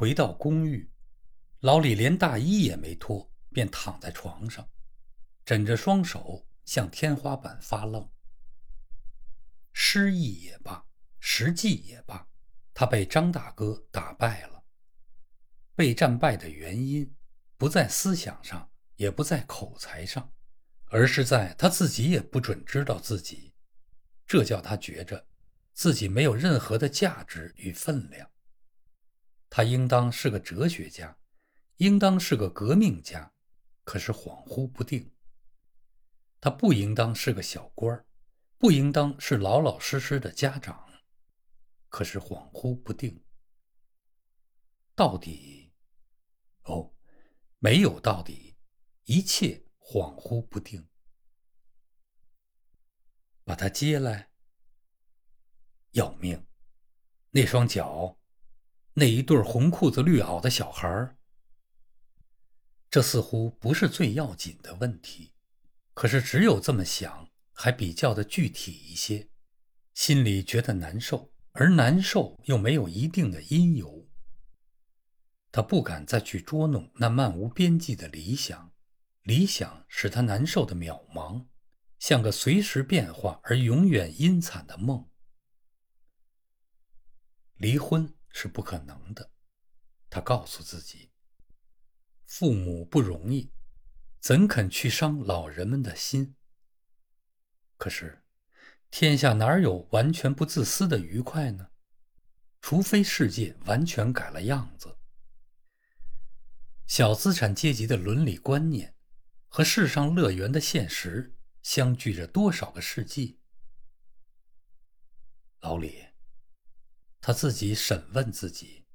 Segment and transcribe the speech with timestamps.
[0.00, 0.90] 回到公寓，
[1.58, 4.66] 老李连大衣也没脱，便躺在床上，
[5.44, 8.10] 枕着双手向天花板发愣。
[9.74, 10.86] 失忆也罢，
[11.18, 12.26] 实际也罢，
[12.72, 14.64] 他被张大哥打败了。
[15.76, 17.14] 被战败的原因，
[17.58, 20.32] 不在思想上，也不在口才上，
[20.86, 23.52] 而是在他自己也不准知道自己。
[24.26, 25.26] 这叫他觉着
[25.74, 28.30] 自己没有任何的价值与分量。
[29.50, 31.18] 他应当是个哲学家，
[31.76, 33.34] 应当是个革命家，
[33.84, 35.12] 可是恍惚不定。
[36.40, 38.06] 他不应当是个小官
[38.56, 40.88] 不应当是老老实实的家长，
[41.88, 43.22] 可是恍惚不定。
[44.94, 45.72] 到底？
[46.62, 46.94] 哦，
[47.58, 48.56] 没有到底，
[49.04, 50.86] 一切恍惚不定。
[53.42, 54.30] 把他接来，
[55.90, 56.46] 要命！
[57.30, 58.19] 那双脚，
[58.94, 61.16] 那一对红裤子绿袄的小孩儿
[62.90, 65.32] 这似乎不是最要紧的问题，
[65.94, 69.30] 可是只有这么想，还比较的具体一些，
[69.94, 74.08] 心里觉得难受，而难受又没有一定的因由。
[75.52, 78.72] 他不敢再去捉弄那漫无边际的理想，
[79.22, 81.46] 理想使他难受的渺茫，
[81.98, 85.08] 像个随时变化而永远阴惨的梦。
[87.56, 89.30] 离婚是不可能的，
[90.08, 91.10] 他告诉自己。
[92.26, 93.52] 父母不容易，
[94.20, 96.36] 怎肯去伤老人们的心？
[97.76, 98.22] 可是，
[98.90, 101.70] 天下哪有完全不自私的愉快呢？
[102.60, 104.98] 除非世界完全改了样子。
[106.86, 108.94] 小资产阶级的伦理观念
[109.48, 113.40] 和世上乐园的现实相距着多少个世纪？
[115.60, 116.04] 老李，
[117.20, 118.86] 他自己审问自己：“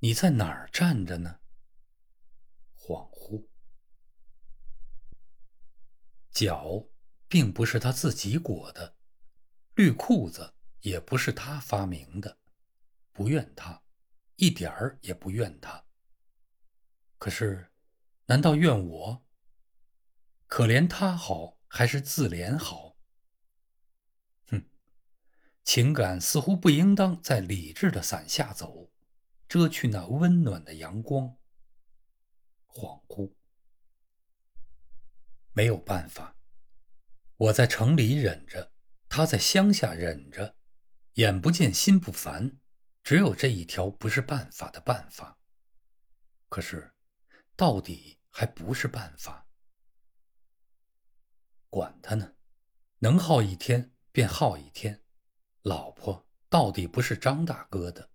[0.00, 1.40] 你在哪儿站着呢？”
[2.76, 3.48] 恍惚，
[6.30, 6.86] 脚
[7.26, 8.96] 并不是他自己裹的，
[9.74, 12.38] 绿裤子也不是他发明的，
[13.12, 13.82] 不怨他，
[14.36, 15.86] 一点儿也不怨他。
[17.16, 17.72] 可是，
[18.26, 19.26] 难道怨我？
[20.46, 22.93] 可怜他好，还是自怜好？
[25.64, 28.92] 情感似乎不应当在理智的伞下走，
[29.48, 31.36] 遮去那温暖的阳光。
[32.68, 33.32] 恍惚，
[35.52, 36.36] 没有办法。
[37.36, 38.72] 我在城里忍着，
[39.08, 40.56] 他在乡下忍着，
[41.14, 42.58] 眼不见心不烦，
[43.02, 45.38] 只有这一条不是办法的办法。
[46.48, 46.92] 可是。
[47.56, 49.46] 到底还不是办法。
[51.70, 52.34] 管他呢，
[52.98, 55.03] 能耗一天便耗一天。
[55.64, 58.10] 老婆到底不是张大哥的。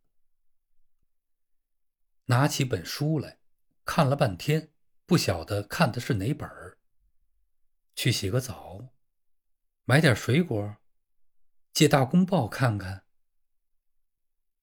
[2.26, 3.40] 拿起本书来，
[3.84, 4.72] 看了半天，
[5.08, 6.78] 不晓得看的是哪本儿。
[7.96, 8.94] 去洗个澡，
[9.86, 10.78] 买点水果，
[11.74, 13.06] 借大公报看看。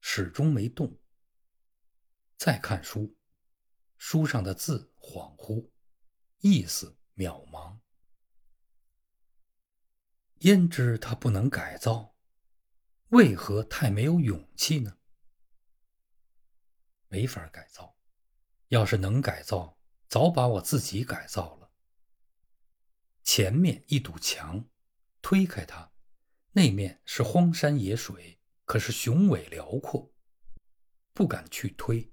[0.00, 1.00] 始终没动。
[2.36, 3.16] 再看书。
[3.98, 5.70] 书上的字恍惚，
[6.38, 7.78] 意思渺茫。
[10.40, 12.15] 焉知他不能改造？
[13.10, 14.98] 为何太没有勇气呢？
[17.08, 17.96] 没法改造。
[18.68, 19.78] 要是能改造，
[20.08, 21.70] 早把我自己改造了。
[23.22, 24.68] 前面一堵墙，
[25.22, 25.92] 推开它，
[26.50, 30.12] 那面是荒山野水，可是雄伟辽阔，
[31.12, 32.12] 不敢去推。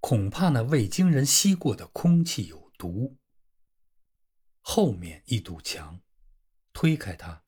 [0.00, 3.18] 恐怕那未经人吸过的空气有毒。
[4.62, 6.00] 后面一堵墙，
[6.72, 7.44] 推开它，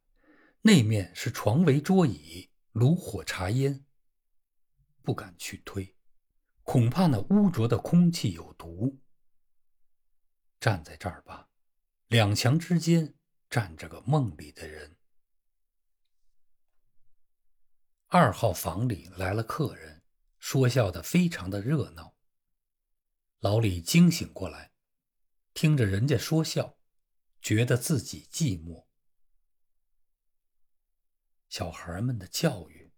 [0.61, 3.85] 那面是床围桌椅、炉火茶烟。
[5.03, 5.97] 不敢去推，
[6.63, 9.01] 恐怕那污浊的空气有毒。
[10.61, 11.49] 站在这儿吧，
[12.07, 13.15] 两墙之间
[13.51, 14.97] 站着个梦里的人。
[18.07, 20.03] 二号房里来了客人，
[20.39, 22.15] 说笑的非常的热闹。
[23.41, 24.71] 老李惊醒过来，
[25.53, 26.79] 听着人家说笑，
[27.41, 28.87] 觉得自己寂寞。
[31.53, 32.95] 小孩们的教育，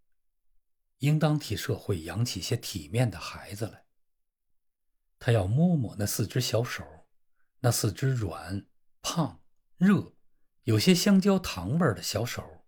[0.99, 3.85] 应当替社会养起些体面的孩子来。
[5.19, 7.09] 他要摸摸那四只小手，
[7.59, 8.65] 那四只软、
[9.03, 9.43] 胖、
[9.77, 10.15] 热，
[10.63, 12.65] 有些香蕉糖味儿的小手，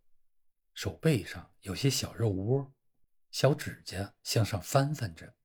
[0.75, 2.75] 手背上有些小肉窝，
[3.31, 5.37] 小指甲向上翻翻着。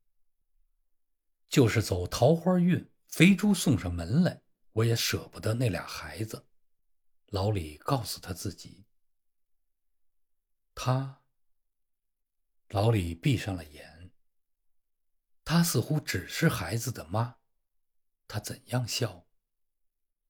[1.49, 4.41] 就是走桃花运，肥猪送上门来，
[4.71, 6.47] 我也舍不得那俩孩子。
[7.27, 8.87] 老李告诉他自己。
[10.83, 11.21] 他，
[12.69, 14.11] 老李闭上了眼。
[15.45, 17.37] 他似乎只是孩子的妈，
[18.27, 19.27] 他怎样笑？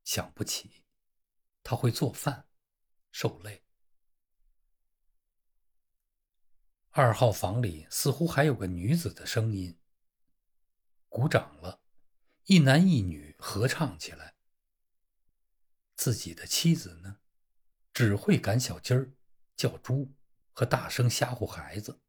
[0.04, 0.84] 想不起。
[1.64, 2.50] 他会做饭，
[3.14, 3.64] 受累。
[6.90, 9.80] 二号房里似乎还有个女子的声音。
[11.08, 11.82] 鼓掌了，
[12.48, 14.36] 一男一女合唱起来。
[15.96, 17.22] 自己的妻子呢，
[17.94, 19.14] 只会赶小鸡儿、
[19.56, 20.14] 叫猪
[20.52, 22.02] 和大声吓唬孩子，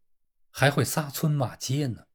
[0.51, 2.07] 还会撒村骂街呢。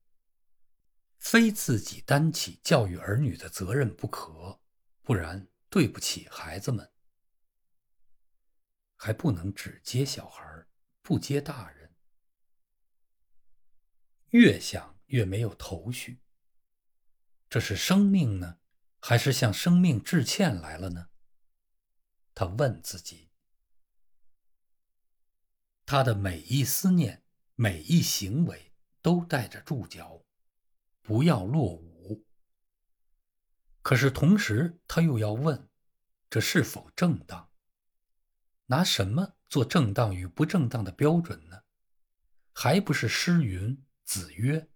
[1.18, 4.62] 非自己担起教育儿女的责任不可，
[5.02, 6.92] 不然对不起孩子们。
[8.96, 10.66] 还不能只接小孩，
[11.02, 11.96] 不接大人。
[14.30, 16.22] 越想越没有头绪。
[17.50, 18.60] 这是生命呢，
[19.00, 21.10] 还是向生命致歉来了呢？
[22.36, 23.27] 他问自己。
[25.88, 27.24] 他的每一思念、
[27.56, 30.22] 每一行为都带着注脚，
[31.02, 32.26] 不要落伍。
[33.82, 35.70] 可是同时，他又要问：
[36.30, 37.50] 这是否正当？
[38.66, 41.64] 拿什么做正当与不正当的标准呢？
[42.52, 43.82] 还不是诗云。
[44.04, 44.70] 子曰：“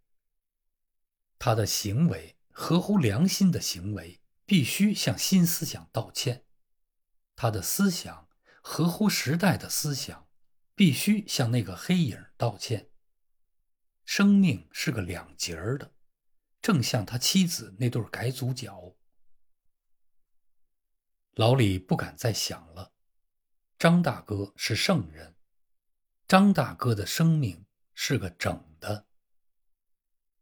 [1.40, 6.46] 他的行为合乎良心的行为，必须向新思想道歉；
[7.36, 8.30] 他的思想
[8.62, 10.28] 合乎时代的思想，
[10.82, 12.90] 必须向那个黑影道歉。
[14.04, 15.94] 生命是个两截儿的，
[16.60, 18.96] 正像他妻子那对改组脚。”
[21.38, 22.94] 老李不敢再想了。
[23.78, 25.36] 张大哥是圣人，
[26.28, 27.64] 张大哥的生命
[27.94, 29.06] 是个整的。